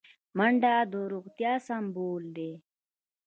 منډه 0.37 0.73
د 0.91 0.93
روغتیا 1.13 1.53
سمبول 1.67 2.23
دی 2.37 2.51